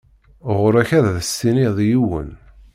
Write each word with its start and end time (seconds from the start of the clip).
Ɣuṛ-k 0.57 0.89
ad 0.97 1.05
as-tiniḍ 1.21 1.77
i 1.81 1.87
yiwen. 1.89 2.29